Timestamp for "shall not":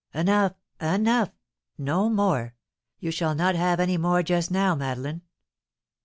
3.11-3.53